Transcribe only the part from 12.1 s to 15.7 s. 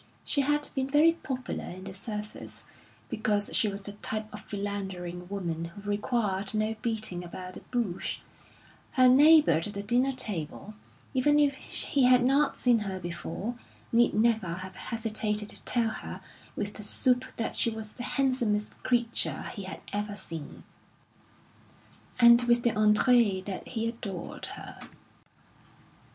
not seen her before, need never have hesitated to